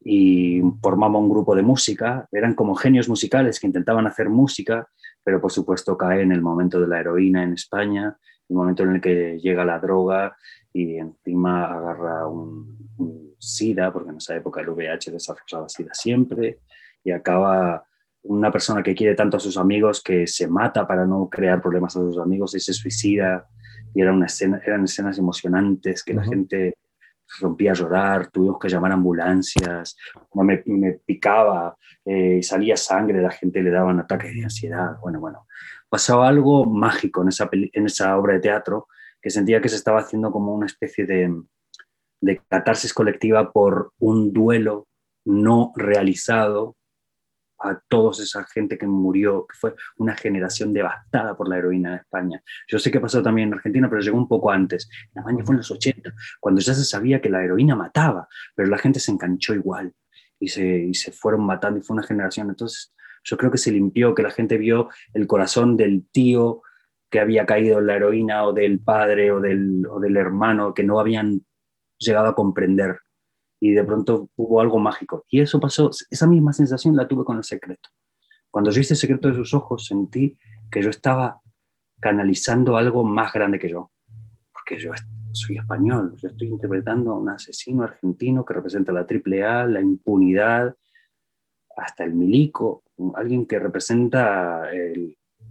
y 0.00 0.62
formaba 0.80 1.18
un 1.18 1.28
grupo 1.28 1.54
de 1.56 1.62
música, 1.62 2.28
eran 2.30 2.54
como 2.54 2.74
genios 2.74 3.08
musicales 3.08 3.58
que 3.58 3.66
intentaban 3.66 4.06
hacer 4.06 4.28
música, 4.28 4.88
pero 5.24 5.40
por 5.40 5.50
supuesto 5.50 5.96
cae 5.96 6.22
en 6.22 6.32
el 6.32 6.42
momento 6.42 6.80
de 6.80 6.86
la 6.86 7.00
heroína 7.00 7.42
en 7.42 7.54
España, 7.54 8.16
el 8.48 8.56
momento 8.56 8.84
en 8.84 8.94
el 8.94 9.00
que 9.00 9.38
llega 9.40 9.64
la 9.64 9.80
droga 9.80 10.36
y 10.72 10.96
encima 10.96 11.64
agarra 11.64 12.28
un, 12.28 13.34
SIDA, 13.38 13.92
porque 13.92 14.10
en 14.10 14.16
esa 14.16 14.34
época 14.36 14.60
el 14.60 14.70
VIH 14.70 15.10
desarrollaba 15.10 15.68
SIDA 15.68 15.94
siempre, 15.94 16.60
y 17.04 17.10
acaba 17.10 17.85
una 18.28 18.50
persona 18.50 18.82
que 18.82 18.94
quiere 18.94 19.14
tanto 19.14 19.36
a 19.36 19.40
sus 19.40 19.56
amigos 19.56 20.02
que 20.02 20.26
se 20.26 20.48
mata 20.48 20.86
para 20.86 21.06
no 21.06 21.28
crear 21.28 21.60
problemas 21.60 21.96
a 21.96 22.00
sus 22.00 22.18
amigos 22.18 22.54
y 22.54 22.60
se 22.60 22.72
suicida. 22.72 23.46
Y 23.94 24.02
era 24.02 24.12
una 24.12 24.26
escena, 24.26 24.60
eran 24.64 24.84
escenas 24.84 25.18
emocionantes 25.18 26.02
que 26.02 26.14
la 26.14 26.24
gente 26.24 26.76
rompía 27.40 27.72
a 27.72 27.74
llorar, 27.74 28.30
tuvimos 28.30 28.58
que 28.58 28.68
llamar 28.68 28.92
ambulancias, 28.92 29.96
me, 30.34 30.62
me 30.66 30.92
picaba, 31.04 31.76
eh, 32.04 32.42
salía 32.42 32.76
sangre, 32.76 33.20
la 33.20 33.30
gente 33.30 33.62
le 33.62 33.70
daban 33.70 33.98
ataques 33.98 34.34
de 34.34 34.44
ansiedad. 34.44 34.96
Bueno, 35.00 35.20
bueno, 35.20 35.46
pasaba 35.88 36.28
algo 36.28 36.64
mágico 36.64 37.22
en 37.22 37.28
esa, 37.28 37.48
en 37.52 37.86
esa 37.86 38.16
obra 38.16 38.34
de 38.34 38.40
teatro 38.40 38.86
que 39.20 39.30
sentía 39.30 39.60
que 39.60 39.68
se 39.68 39.76
estaba 39.76 40.00
haciendo 40.00 40.30
como 40.30 40.54
una 40.54 40.66
especie 40.66 41.04
de, 41.06 41.34
de 42.20 42.40
catarsis 42.48 42.94
colectiva 42.94 43.52
por 43.52 43.92
un 43.98 44.32
duelo 44.32 44.86
no 45.24 45.72
realizado 45.74 46.75
a 47.58 47.78
toda 47.88 48.10
esa 48.22 48.44
gente 48.44 48.78
que 48.78 48.86
murió, 48.86 49.46
que 49.46 49.56
fue 49.58 49.74
una 49.96 50.14
generación 50.14 50.72
devastada 50.72 51.36
por 51.36 51.48
la 51.48 51.58
heroína 51.58 51.90
en 51.90 51.98
España. 52.00 52.42
Yo 52.68 52.78
sé 52.78 52.90
que 52.90 53.00
pasó 53.00 53.22
también 53.22 53.48
en 53.48 53.54
Argentina, 53.54 53.88
pero 53.88 54.02
llegó 54.02 54.18
un 54.18 54.28
poco 54.28 54.50
antes. 54.50 54.88
En 55.14 55.20
España 55.20 55.44
fue 55.44 55.54
en 55.54 55.58
los 55.58 55.70
80, 55.70 56.12
cuando 56.40 56.60
ya 56.60 56.74
se 56.74 56.84
sabía 56.84 57.20
que 57.20 57.30
la 57.30 57.42
heroína 57.42 57.74
mataba, 57.74 58.28
pero 58.54 58.68
la 58.68 58.78
gente 58.78 59.00
se 59.00 59.12
enganchó 59.12 59.54
igual 59.54 59.92
y 60.38 60.48
se, 60.48 60.64
y 60.64 60.94
se 60.94 61.12
fueron 61.12 61.44
matando 61.44 61.78
y 61.78 61.82
fue 61.82 61.94
una 61.94 62.06
generación. 62.06 62.48
Entonces, 62.50 62.94
yo 63.24 63.36
creo 63.36 63.50
que 63.50 63.58
se 63.58 63.72
limpió, 63.72 64.14
que 64.14 64.22
la 64.22 64.30
gente 64.30 64.58
vio 64.58 64.88
el 65.12 65.26
corazón 65.26 65.76
del 65.76 66.06
tío 66.10 66.62
que 67.10 67.20
había 67.20 67.46
caído 67.46 67.78
en 67.78 67.86
la 67.86 67.96
heroína 67.96 68.44
o 68.44 68.52
del 68.52 68.80
padre 68.80 69.32
o 69.32 69.40
del, 69.40 69.84
o 69.88 70.00
del 70.00 70.16
hermano 70.16 70.74
que 70.74 70.84
no 70.84 71.00
habían 71.00 71.44
llegado 71.98 72.28
a 72.28 72.34
comprender 72.34 72.98
y 73.60 73.72
de 73.72 73.84
pronto 73.84 74.30
hubo 74.36 74.60
algo 74.60 74.78
mágico. 74.78 75.24
Y 75.28 75.40
eso 75.40 75.60
pasó, 75.60 75.90
esa 76.10 76.26
misma 76.26 76.52
sensación 76.52 76.96
la 76.96 77.08
tuve 77.08 77.24
con 77.24 77.36
el 77.36 77.44
secreto. 77.44 77.88
Cuando 78.50 78.70
yo 78.70 78.80
hice 78.80 78.94
el 78.94 78.98
secreto 78.98 79.28
de 79.28 79.34
sus 79.34 79.54
ojos, 79.54 79.86
sentí 79.86 80.36
que 80.70 80.82
yo 80.82 80.90
estaba 80.90 81.40
canalizando 82.00 82.76
algo 82.76 83.04
más 83.04 83.32
grande 83.32 83.58
que 83.58 83.68
yo. 83.68 83.90
Porque 84.52 84.78
yo 84.78 84.92
soy 85.32 85.58
español, 85.58 86.14
yo 86.16 86.28
estoy 86.28 86.48
interpretando 86.48 87.12
a 87.12 87.18
un 87.18 87.28
asesino 87.28 87.82
argentino 87.82 88.44
que 88.44 88.54
representa 88.54 88.92
la 88.92 89.06
triple 89.06 89.44
A, 89.44 89.66
la 89.66 89.80
impunidad, 89.80 90.74
hasta 91.76 92.04
el 92.04 92.14
milico, 92.14 92.82
alguien 93.14 93.46
que 93.46 93.58
representa 93.58 94.62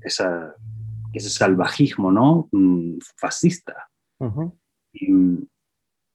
esa, 0.01 0.55
ese 1.13 1.29
salvajismo, 1.29 2.11
¿no? 2.11 2.49
Mm, 2.51 2.97
fascista. 3.15 3.89
y, 4.93 5.47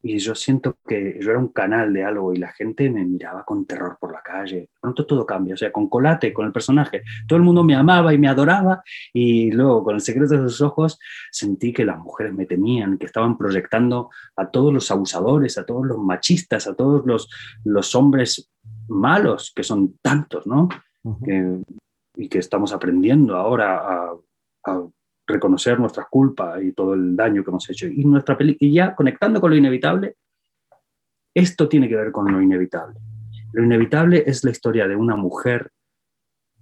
y 0.02 0.18
yo 0.18 0.34
siento 0.34 0.78
que 0.86 1.18
yo 1.20 1.30
era 1.30 1.38
un 1.38 1.48
canal 1.48 1.92
de 1.92 2.04
algo 2.04 2.32
y 2.32 2.38
la 2.38 2.52
gente 2.52 2.88
me 2.88 3.04
miraba 3.04 3.44
con 3.44 3.66
terror 3.66 3.98
por 4.00 4.12
la 4.12 4.22
calle. 4.22 4.70
Pronto 4.80 5.04
todo 5.06 5.26
cambia, 5.26 5.54
o 5.54 5.56
sea, 5.56 5.70
con 5.70 5.88
Colate, 5.88 6.32
con 6.32 6.46
el 6.46 6.52
personaje, 6.52 7.02
todo 7.26 7.36
el 7.36 7.42
mundo 7.44 7.62
me 7.62 7.74
amaba 7.74 8.14
y 8.14 8.18
me 8.18 8.28
adoraba 8.28 8.82
y 9.12 9.50
luego 9.50 9.84
con 9.84 9.96
el 9.96 10.00
secreto 10.00 10.34
de 10.34 10.48
sus 10.48 10.62
ojos 10.62 10.98
sentí 11.30 11.72
que 11.72 11.84
las 11.84 11.98
mujeres 11.98 12.32
me 12.32 12.46
temían, 12.46 12.98
que 12.98 13.06
estaban 13.06 13.36
proyectando 13.36 14.10
a 14.36 14.50
todos 14.50 14.72
los 14.72 14.90
abusadores, 14.90 15.58
a 15.58 15.66
todos 15.66 15.86
los 15.86 15.98
machistas, 15.98 16.66
a 16.66 16.74
todos 16.74 17.04
los, 17.06 17.28
los 17.64 17.94
hombres 17.94 18.50
malos, 18.88 19.52
que 19.54 19.62
son 19.62 19.98
tantos, 20.02 20.46
¿no? 20.46 20.68
y 22.16 22.28
que 22.28 22.38
estamos 22.38 22.72
aprendiendo 22.72 23.36
ahora 23.36 23.78
a, 23.78 24.14
a 24.66 24.82
reconocer 25.30 25.78
nuestras 25.78 26.06
culpas 26.08 26.62
y 26.62 26.72
todo 26.72 26.94
el 26.94 27.16
daño 27.16 27.42
que 27.42 27.50
hemos 27.50 27.68
hecho. 27.70 27.86
Y, 27.86 28.04
nuestra 28.04 28.36
y 28.40 28.72
ya 28.72 28.94
conectando 28.94 29.40
con 29.40 29.50
lo 29.50 29.56
inevitable, 29.56 30.16
esto 31.34 31.68
tiene 31.68 31.88
que 31.88 31.96
ver 31.96 32.12
con 32.12 32.30
lo 32.30 32.40
inevitable. 32.40 32.98
Lo 33.52 33.64
inevitable 33.64 34.24
es 34.26 34.44
la 34.44 34.50
historia 34.50 34.86
de 34.86 34.96
una 34.96 35.16
mujer 35.16 35.70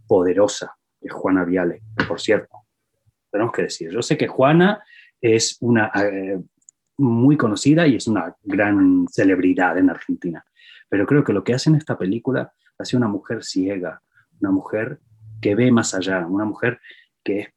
poderosa, 0.07 0.77
de 1.01 1.11
Juana 1.11 1.45
Viale, 1.45 1.83
por 2.09 2.21
cierto, 2.21 2.67
tenemos 3.31 3.53
que 3.53 3.63
decir, 3.63 3.91
yo 3.91 4.03
sé 4.03 4.17
que 4.17 4.27
Juana 4.27 4.83
es 5.21 5.59
una 5.61 5.91
eh, 5.95 6.41
muy 6.97 7.37
conocida 7.37 7.87
y 7.87 7.97
es 7.97 8.07
una 8.09 8.35
gran 8.43 9.07
celebridad 9.09 9.79
en 9.79 9.91
Argentina, 9.91 10.45
pero 10.89 11.07
creo 11.07 11.23
que 11.23 11.33
lo 11.33 11.45
que 11.45 11.55
hace 11.55 11.71
en 11.71 11.77
esta 11.77 11.97
película 11.97 12.53
hace 12.79 12.97
una 12.97 13.09
mujer 13.09 13.45
ciega, 13.45 14.03
una 14.41 14.51
mujer 14.51 15.01
que 15.41 15.55
ve 15.55 15.71
más 15.71 15.95
allá, 15.95 16.27
una 16.27 16.45
mujer 16.45 16.81
que 17.23 17.41
es 17.41 17.49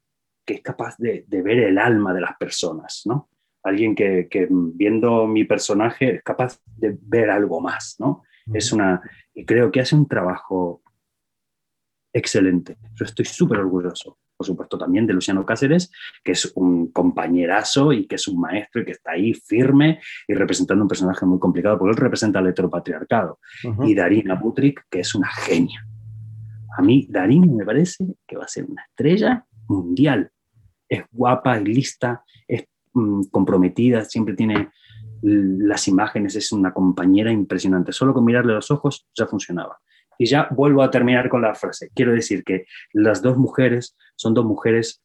que 0.51 0.57
es 0.57 0.61
capaz 0.61 0.97
de, 0.97 1.25
ver 1.29 1.59
el 1.59 1.77
alma 1.77 2.13
de 2.13 2.21
las 2.21 2.35
personas, 2.37 3.03
¿no? 3.05 3.29
Alguien 3.63 3.95
que, 3.95 4.27
viendo 4.49 5.27
mi 5.27 5.45
personaje 5.45 6.15
es 6.15 6.23
capaz 6.23 6.59
de 6.65 6.97
ver 7.01 7.29
algo 7.29 7.61
más, 7.61 7.95
¿no? 7.99 8.23
Es 8.53 8.73
una, 8.73 9.01
y 9.33 9.45
creo 9.45 9.71
que 9.71 9.79
hace 9.79 9.95
un 9.95 10.07
trabajo 10.07 10.81
excelente. 12.11 12.77
Yo 12.95 13.05
estoy 13.05 13.23
súper 13.23 13.59
orgulloso, 13.59 14.17
por 14.35 14.45
supuesto, 14.45 14.77
también 14.77 15.07
de 15.07 15.13
Luciano 15.13 15.45
Cáceres, 15.45 15.91
que 16.23 16.33
es 16.33 16.51
un 16.55 16.91
compañerazo 16.91 17.93
y 17.93 18.07
que 18.07 18.15
es 18.15 18.27
un 18.27 18.41
maestro 18.41 18.81
y 18.81 18.85
que 18.85 18.91
está 18.91 19.11
ahí 19.11 19.33
firme 19.33 20.01
y 20.27 20.33
representando 20.33 20.83
un 20.83 20.89
personaje 20.89 21.25
muy 21.25 21.39
complicado, 21.39 21.77
porque 21.77 21.91
él 21.91 21.97
representa 21.97 22.39
al 22.39 22.47
heteropatriarcado. 22.47 23.39
Y 23.85 23.95
Darina 23.95 24.35
Butrick, 24.35 24.85
que 24.89 25.01
es 25.01 25.15
una 25.15 25.29
genia. 25.29 25.85
A 26.77 26.81
mí, 26.81 27.07
Darina 27.09 27.45
me 27.45 27.63
parece 27.63 28.05
que 28.27 28.35
va 28.35 28.45
a 28.45 28.49
ser 28.49 28.65
una 28.65 28.81
estrella 28.81 29.45
mundial. 29.67 30.31
Es 30.91 31.05
guapa, 31.11 31.57
es 31.57 31.63
lista, 31.63 32.23
es 32.47 32.65
mm, 32.93 33.23
comprometida, 33.31 34.03
siempre 34.03 34.35
tiene 34.35 34.69
las 35.21 35.87
imágenes, 35.87 36.35
es 36.35 36.51
una 36.51 36.73
compañera 36.73 37.31
impresionante. 37.31 37.93
Solo 37.93 38.13
con 38.13 38.25
mirarle 38.25 38.53
los 38.53 38.71
ojos 38.71 39.07
ya 39.15 39.27
funcionaba. 39.27 39.79
Y 40.17 40.25
ya 40.25 40.47
vuelvo 40.51 40.83
a 40.83 40.91
terminar 40.91 41.29
con 41.29 41.43
la 41.43 41.55
frase. 41.55 41.91
Quiero 41.95 42.11
decir 42.11 42.43
que 42.43 42.65
las 42.93 43.21
dos 43.21 43.37
mujeres 43.37 43.95
son 44.15 44.33
dos 44.33 44.45
mujeres 44.45 45.01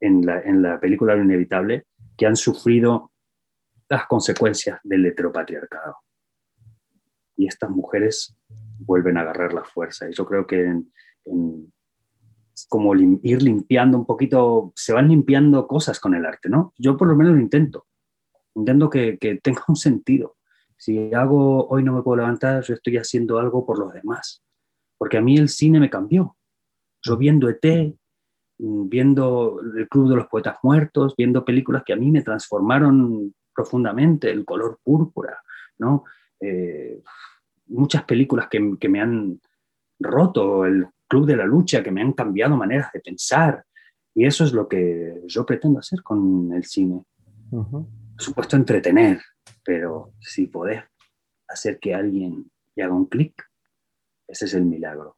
en 0.00 0.24
la, 0.24 0.40
en 0.40 0.62
la 0.62 0.80
película 0.80 1.14
Lo 1.14 1.24
Inevitable 1.24 1.84
que 2.16 2.26
han 2.26 2.36
sufrido 2.36 3.12
las 3.88 4.06
consecuencias 4.06 4.80
del 4.82 5.06
heteropatriarcado. 5.06 5.96
Y 7.36 7.46
estas 7.46 7.70
mujeres 7.70 8.36
vuelven 8.78 9.18
a 9.18 9.20
agarrar 9.20 9.52
la 9.52 9.64
fuerza. 9.64 10.08
Y 10.08 10.14
yo 10.14 10.24
creo 10.26 10.46
que 10.46 10.64
en, 10.64 11.72
como 12.68 12.94
ir 12.94 13.42
limpiando 13.42 13.98
un 13.98 14.06
poquito, 14.06 14.72
se 14.74 14.92
van 14.92 15.08
limpiando 15.08 15.66
cosas 15.66 16.00
con 16.00 16.14
el 16.14 16.24
arte, 16.24 16.48
¿no? 16.48 16.72
Yo 16.78 16.96
por 16.96 17.08
lo 17.08 17.16
menos 17.16 17.34
lo 17.34 17.40
intento, 17.40 17.86
intento 18.54 18.88
que, 18.88 19.18
que 19.18 19.36
tenga 19.42 19.64
un 19.68 19.76
sentido. 19.76 20.36
Si 20.78 21.12
hago 21.14 21.68
hoy 21.68 21.82
no 21.82 21.94
me 21.94 22.02
puedo 22.02 22.16
levantar, 22.16 22.62
yo 22.62 22.74
estoy 22.74 22.96
haciendo 22.98 23.38
algo 23.38 23.64
por 23.64 23.78
los 23.78 23.92
demás, 23.92 24.42
porque 24.98 25.18
a 25.18 25.22
mí 25.22 25.36
el 25.36 25.48
cine 25.48 25.80
me 25.80 25.90
cambió. 25.90 26.36
Yo 27.02 27.16
viendo 27.16 27.48
ET, 27.48 27.94
viendo 28.58 29.60
el 29.76 29.88
Club 29.88 30.08
de 30.08 30.16
los 30.16 30.26
Poetas 30.26 30.56
Muertos, 30.62 31.14
viendo 31.16 31.44
películas 31.44 31.82
que 31.84 31.92
a 31.92 31.96
mí 31.96 32.10
me 32.10 32.22
transformaron 32.22 33.34
profundamente, 33.54 34.30
el 34.30 34.44
color 34.44 34.78
púrpura, 34.82 35.38
¿no? 35.78 36.04
Eh, 36.40 37.02
muchas 37.66 38.04
películas 38.04 38.48
que, 38.48 38.76
que, 38.78 38.88
me 38.88 39.00
han 39.00 39.40
roto, 39.98 40.66
el 40.66 40.86
Club 41.08 41.26
de 41.26 41.36
la 41.36 41.44
Lucha, 41.44 41.82
que 41.82 41.90
me 41.90 42.02
han 42.02 42.12
cambiado 42.12 42.56
maneras 42.56 42.92
de 42.92 43.00
pensar. 43.00 43.64
Y 44.14 44.24
eso 44.24 44.44
es 44.44 44.52
lo 44.52 44.68
que 44.68 45.22
yo 45.26 45.44
pretendo 45.44 45.78
hacer 45.78 46.02
con 46.02 46.52
el 46.52 46.64
cine. 46.64 47.02
Por 47.50 47.86
supuesto, 48.16 48.56
entretener, 48.56 49.20
pero 49.62 50.12
si 50.20 50.46
poder 50.46 50.88
hacer 51.48 51.78
que 51.78 51.94
alguien 51.94 52.50
haga 52.76 52.94
un 52.94 53.06
clic, 53.06 53.44
ese 54.26 54.46
es 54.46 54.54
el 54.54 54.64
milagro. 54.64 55.16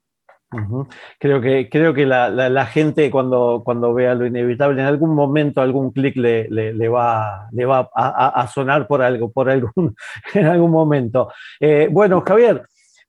Creo 1.19 1.43
que, 1.43 1.69
creo 1.69 1.93
que 1.93 2.07
la, 2.07 2.31
la, 2.31 2.67
gente 2.67 3.11
cuando, 3.11 3.61
cuando 3.63 3.93
vea 3.93 4.15
lo 4.15 4.25
inevitable, 4.25 4.81
en 4.81 4.87
algún 4.87 5.15
momento 5.15 5.61
algún 5.61 5.91
clic 5.91 6.17
le, 6.17 6.49
le, 6.49 6.89
va, 6.89 7.49
le 7.53 7.67
va 7.67 7.91
a, 7.95 8.29
a, 8.29 8.49
sonar 8.49 8.87
por 8.87 9.03
algo, 9.03 9.31
por 9.31 9.51
algún, 9.51 9.95
en 10.35 10.47
algún 10.47 10.71
momento. 10.71 11.31
Eh, 11.61 11.89
bueno, 11.91 12.23
Javier, 12.23 12.63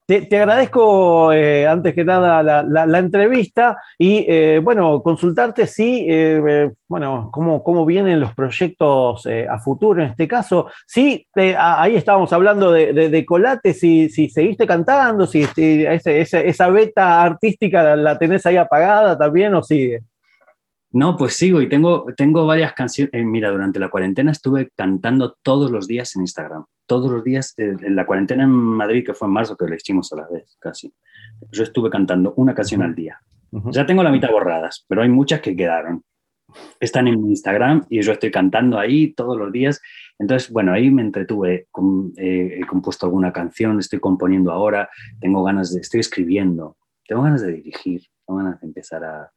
te, 0.10 0.38
agradezco 0.38 1.32
eh, 1.32 1.68
antes 1.68 1.94
que 1.94 2.04
nada 2.04 2.42
la, 2.42 3.00
entrevista 3.00 3.78
y 3.96 4.26
eh, 4.28 4.60
bueno, 4.64 5.04
consultarte 5.04 5.68
si, 5.68 6.08
eh, 6.10 6.72
bueno, 6.88 7.30
cómo, 7.32 7.64
cómo, 7.64 7.86
vienen 7.86 8.20
los 8.20 8.34
proyectos 8.34 9.28
a 9.28 9.60
futuro 9.60 10.02
en 10.02 10.10
este 10.10 10.28
caso. 10.28 10.68
Sí, 10.88 11.28
ahí 11.36 11.96
estábamos 11.96 12.34
hablando 12.34 12.72
de, 12.72 12.92
de, 12.92 13.26
Colate, 13.26 13.76
si, 13.76 14.10
si, 14.10 14.30
seguiste 14.30 14.66
cantando, 14.66 15.28
si, 15.28 15.46
esa, 15.56 16.70
beta 16.70 17.22
artística 17.22 17.96
la, 17.96 18.18
tenés 18.18 18.46
ahí 18.48 18.58
apagada 18.58 19.16
también 19.16 19.54
o 19.54 19.62
sigue. 19.62 20.02
No, 20.92 21.16
pues 21.18 21.36
sigo 21.36 21.62
y 21.62 21.70
tengo, 21.70 22.08
tengo 22.18 22.48
varias 22.48 22.74
canciones. 22.74 23.12
mira, 23.14 23.52
durante 23.52 23.78
la 23.78 23.90
cuarentena 23.90 24.32
estuve 24.32 24.72
cantando 24.76 25.36
todos 25.44 25.70
los 25.70 25.88
días 25.88 26.16
en 26.16 26.22
Instagram 26.24 26.66
todos 26.90 27.12
los 27.12 27.24
días, 27.24 27.54
eh, 27.58 27.76
en 27.82 27.96
la 27.96 28.06
cuarentena 28.06 28.44
en 28.44 28.50
Madrid, 28.50 29.06
que 29.06 29.14
fue 29.14 29.28
en 29.28 29.34
marzo, 29.36 29.56
que 29.56 29.68
lo 29.68 29.76
hicimos 29.76 30.12
a 30.12 30.18
la 30.18 30.28
vez 30.28 30.58
casi, 30.60 30.92
yo 31.52 31.64
estuve 31.64 31.90
cantando 31.92 32.34
una 32.36 32.56
canción 32.56 32.82
al 32.82 32.96
día. 32.96 33.22
Ya 33.72 33.86
tengo 33.86 34.04
la 34.04 34.12
mitad 34.12 34.32
borradas, 34.32 34.86
pero 34.88 35.04
hay 35.04 35.10
muchas 35.10 35.40
que 35.42 35.56
quedaron. 35.56 36.04
Están 36.80 37.08
en 37.08 37.22
mi 37.22 37.30
Instagram 37.30 37.86
y 37.90 38.02
yo 38.02 38.12
estoy 38.12 38.32
cantando 38.32 38.80
ahí 38.80 39.14
todos 39.14 39.38
los 39.38 39.52
días. 39.52 39.82
Entonces, 40.18 40.52
bueno, 40.52 40.74
ahí 40.74 40.90
me 40.90 41.04
entretuve, 41.04 41.68
eh, 42.18 42.60
he 42.60 42.66
compuesto 42.66 43.06
alguna 43.06 43.32
canción, 43.32 43.80
estoy 43.80 44.00
componiendo 44.00 44.52
ahora, 44.52 44.90
tengo 45.20 45.44
ganas 45.44 45.74
de, 45.74 45.82
estoy 45.82 46.00
escribiendo, 46.00 46.78
tengo 47.08 47.22
ganas 47.22 47.42
de 47.42 47.54
dirigir, 47.54 48.02
tengo 48.26 48.40
ganas 48.40 48.60
de 48.62 48.68
empezar 48.68 49.04
a, 49.04 49.32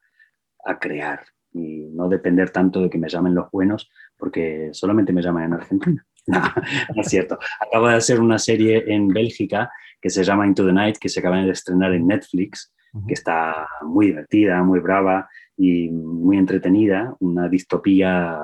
a 0.65 0.79
crear 0.79 1.21
y 1.53 1.91
no 1.93 2.09
depender 2.09 2.49
tanto 2.49 2.81
de 2.81 2.89
que 2.89 2.99
me 2.99 3.11
llamen 3.11 3.35
los 3.35 3.51
buenos, 3.51 3.91
porque 4.17 4.71
solamente 4.73 5.13
me 5.13 5.21
llaman 5.21 5.45
en 5.45 5.53
Argentina. 5.53 6.07
No, 6.27 6.41
no 6.95 7.03
es 7.03 7.09
cierto. 7.09 7.39
Acabo 7.61 7.89
de 7.89 7.97
hacer 7.97 8.21
una 8.21 8.39
serie 8.39 8.85
en 8.87 9.09
Bélgica 9.09 9.71
que 10.01 10.11
se 10.11 10.25
llama 10.25 10.47
Into 10.47 10.67
the 10.67 10.73
Night, 10.73 10.97
que 10.99 11.09
se 11.09 11.21
acaba 11.21 11.43
de 11.43 11.51
estrenar 11.51 11.93
en 11.95 12.07
Netflix, 12.07 12.73
que 13.07 13.15
está 13.15 13.69
muy 13.83 14.07
divertida, 14.07 14.63
muy 14.63 14.81
brava 14.81 15.29
y 15.57 15.89
muy 15.89 16.37
entretenida, 16.37 17.15
una 17.21 17.49
distopía 17.49 18.39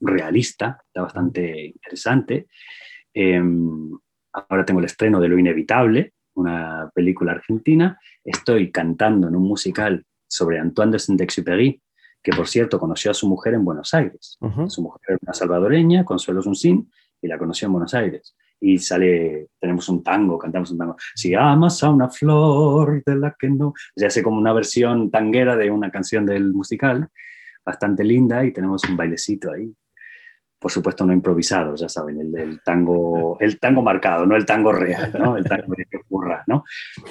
realista, 0.00 0.82
está 0.86 1.02
bastante 1.02 1.66
interesante. 1.66 2.48
Em, 3.14 3.90
ahora 4.32 4.64
tengo 4.64 4.80
el 4.80 4.86
estreno 4.86 5.20
de 5.20 5.28
Lo 5.28 5.38
Inevitable, 5.38 6.12
una 6.34 6.90
película 6.94 7.32
argentina. 7.32 7.98
Estoy 8.22 8.70
cantando 8.70 9.28
en 9.28 9.36
un 9.36 9.44
musical 9.44 10.04
sobre 10.28 10.58
Antoine 10.58 10.92
de 10.92 10.98
Saint-Exupéry, 10.98 11.80
que 12.22 12.32
por 12.32 12.48
cierto 12.48 12.78
conoció 12.78 13.12
a 13.12 13.14
su 13.14 13.28
mujer 13.28 13.54
en 13.54 13.64
Buenos 13.64 13.94
Aires. 13.94 14.36
Su 14.68 14.82
mujer 14.82 15.00
era 15.08 15.18
una 15.22 15.32
salvadoreña, 15.32 16.04
Consuelo 16.04 16.42
Sunsin, 16.42 16.90
y 17.20 17.28
la 17.28 17.38
conoció 17.38 17.66
en 17.66 17.72
Buenos 17.72 17.94
Aires. 17.94 18.36
Y 18.60 18.78
sale, 18.78 19.48
tenemos 19.60 19.88
un 19.88 20.02
tango, 20.02 20.38
cantamos 20.38 20.70
un 20.70 20.78
tango. 20.78 20.96
Si 21.14 21.34
amas 21.34 21.82
a 21.82 21.90
una 21.90 22.08
flor 22.08 23.02
de 23.04 23.16
la 23.16 23.34
que 23.38 23.50
no. 23.50 23.74
Se 23.94 24.06
hace 24.06 24.22
como 24.22 24.38
una 24.38 24.52
versión 24.52 25.10
tanguera 25.10 25.56
de 25.56 25.70
una 25.70 25.90
canción 25.90 26.24
del 26.24 26.54
musical, 26.54 27.08
bastante 27.64 28.02
linda, 28.02 28.44
y 28.44 28.52
tenemos 28.52 28.82
un 28.88 28.96
bailecito 28.96 29.52
ahí. 29.52 29.72
Por 30.58 30.70
supuesto, 30.70 31.04
no 31.04 31.12
improvisado, 31.12 31.76
ya 31.76 31.88
saben, 31.88 32.18
el, 32.34 32.60
tango, 32.64 33.38
el 33.40 33.60
tango 33.60 33.82
marcado, 33.82 34.24
no 34.24 34.36
el 34.36 34.46
tango 34.46 34.72
real, 34.72 35.12
¿no? 35.18 35.36
El 35.36 35.44
tango 35.44 35.74
que 35.74 35.98
ocurra, 35.98 36.42
¿no? 36.46 36.64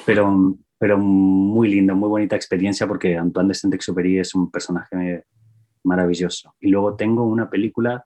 Pero, 0.03 0.57
pero 0.79 0.97
muy 0.97 1.69
lindo, 1.69 1.95
muy 1.95 2.09
bonita 2.09 2.35
experiencia 2.35 2.87
porque 2.87 3.15
Antoine 3.15 3.49
de 3.49 3.53
Saint-Exupéry 3.53 4.19
es 4.19 4.33
un 4.33 4.49
personaje 4.49 5.25
maravilloso. 5.83 6.55
Y 6.59 6.69
luego 6.69 6.95
tengo 6.95 7.23
una 7.23 7.49
película 7.49 8.03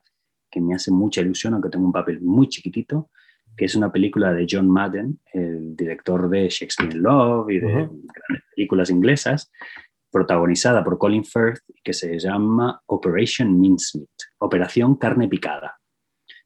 que 0.50 0.62
me 0.62 0.76
hace 0.76 0.92
mucha 0.92 1.22
ilusión, 1.22 1.54
aunque 1.54 1.70
tengo 1.70 1.86
un 1.86 1.92
papel 1.92 2.22
muy 2.22 2.48
chiquitito, 2.48 3.10
que 3.56 3.66
es 3.66 3.76
una 3.76 3.92
película 3.92 4.34
de 4.34 4.48
John 4.50 4.70
Madden, 4.70 5.20
el 5.34 5.76
director 5.76 6.30
de 6.30 6.50
Shakespeare 6.50 6.94
in 6.94 7.04
Love 7.04 7.50
y 7.50 7.60
de 7.60 7.68
grandes 7.68 8.44
películas 8.56 8.90
inglesas, 8.90 9.52
protagonizada 10.12 10.84
por 10.84 10.98
Colin 10.98 11.26
Firth, 11.26 11.62
que 11.84 11.94
se 11.94 12.18
llama 12.18 12.82
Operation 12.88 13.60
Mincemeat, 13.60 14.10
Operación 14.40 14.96
Carne 14.96 15.28
Picada, 15.28 15.78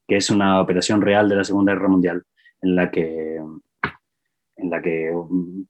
que 0.07 0.17
es 0.17 0.29
una 0.29 0.59
operación 0.61 1.01
real 1.01 1.29
de 1.29 1.35
la 1.35 1.43
Segunda 1.43 1.73
Guerra 1.73 1.87
Mundial 1.87 2.23
en 2.61 2.75
la 2.75 2.89
que, 2.89 3.35
en 4.55 4.69
la 4.69 4.81
que 4.81 5.11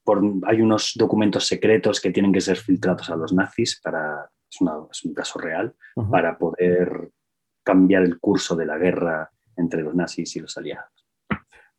por, 0.04 0.24
hay 0.46 0.62
unos 0.62 0.93
documentos 0.96 1.48
secretos 1.48 2.00
que 2.00 2.12
tienen 2.12 2.32
que 2.32 2.41
ser 2.41 2.58
filtrados 2.58 3.10
a 3.10 3.15
los 3.15 3.34
nazis 3.34 3.80
para, 3.84 4.30
es, 4.50 4.60
es 4.91 5.06
un 5.06 5.13
caso 5.13 5.39
real, 5.39 5.76
para 6.10 6.38
poder 6.38 7.12
cambiar 7.63 8.04
el 8.04 8.19
curso 8.19 8.56
de 8.56 8.65
la 8.65 8.78
guerra 8.78 9.30
entre 9.56 9.82
los 9.82 9.95
nazis 9.95 10.36
y 10.36 10.39
los 10.39 10.58
aliados. 10.58 10.93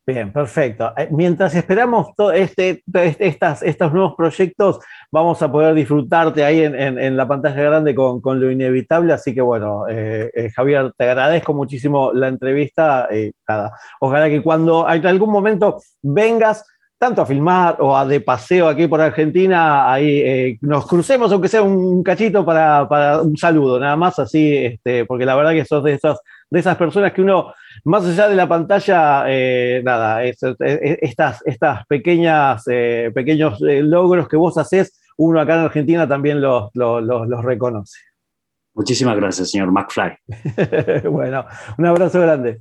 Bien, 0.07 0.31
perfecto. 0.31 0.93
Eh, 0.99 1.09
mientras 1.11 1.55
esperamos 1.55 2.09
este, 2.35 2.83
este, 2.93 3.27
estas, 3.27 3.63
estos 3.63 3.91
nuevos 3.91 4.15
proyectos, 4.15 4.79
vamos 5.11 5.41
a 5.41 5.51
poder 5.51 5.75
disfrutarte 5.75 6.45
ahí 6.45 6.61
en, 6.63 7.17
la 7.17 7.27
pantalla 7.27 7.63
grande 7.63 7.95
con, 7.95 8.21
lo 8.23 8.51
inevitable. 8.51 9.15
Así 9.15 9.35
que 9.35 9.41
bueno, 9.41 9.89
eh, 9.89 10.31
eh, 10.35 10.51
Javier, 10.51 10.93
te 10.99 11.05
agradezco 11.05 11.55
muchísimo 11.55 12.13
la 12.13 12.29
entrevista. 12.29 13.09
Ojalá 13.99 14.29
que 14.29 14.43
cuando 14.43 14.87
en 14.91 15.07
algún 15.07 15.31
momento 15.31 15.81
vengas, 16.03 16.67
tanto 16.99 17.23
a 17.23 17.27
filmar 17.27 17.77
o 17.81 17.97
a 17.97 18.07
de 18.07 18.21
paseo 18.21 18.69
aquí 18.69 18.87
por 18.87 19.01
Argentina, 19.01 19.93
ahí 19.93 20.21
eh, 20.21 20.59
nos 20.63 20.87
crucemos, 20.87 21.31
aunque 21.33 21.49
sea 21.49 21.63
un 21.63 22.03
cachito 22.03 22.45
para, 22.45 22.89
para 22.89 23.21
un 23.23 23.37
saludo, 23.37 23.79
nada 23.79 23.97
más 23.97 24.19
así, 24.19 24.57
este, 24.57 25.05
porque 25.05 25.27
la 25.27 25.35
verdad 25.35 25.53
que 25.53 25.65
sos 25.65 25.85
de 25.85 25.93
esas, 25.93 26.19
de 26.49 26.61
esas 26.61 26.77
personas 26.77 27.13
que 27.13 27.23
uno, 27.23 27.53
más 27.85 28.05
allá 28.05 28.29
de 28.29 28.37
la 28.37 28.49
pantalla, 28.49 29.25
eh, 29.29 29.83
nada, 29.85 30.25
estas, 30.25 31.43
estas 31.45 31.87
pequeñas, 31.87 32.65
eh, 32.71 33.11
pequeños 33.15 33.59
logros 33.61 34.29
que 34.29 34.37
vos 34.37 34.57
haces, 34.57 35.01
uno 35.17 35.41
acá 35.41 35.55
en 35.55 35.61
Argentina 35.61 36.09
también 36.09 36.41
los, 36.41 36.71
los, 36.75 37.03
los 37.03 37.45
reconoce. 37.45 37.99
Muchísimas 38.75 39.17
gracias, 39.17 39.51
señor 39.51 39.71
McFly. 39.71 40.17
bueno, 41.11 41.47
un 41.79 41.87
abrazo 41.87 42.21
grande. 42.21 42.61